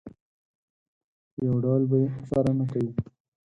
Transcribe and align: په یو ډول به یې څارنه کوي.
په 1.33 1.39
یو 1.47 1.55
ډول 1.63 1.81
به 1.89 1.95
یې 2.01 2.07
څارنه 2.29 2.65
کوي. 2.71 2.91